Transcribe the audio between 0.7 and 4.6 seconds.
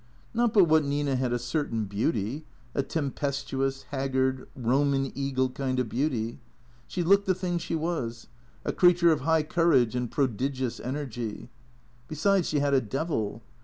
Nina had a certain beauty, a tempestuous, haggard,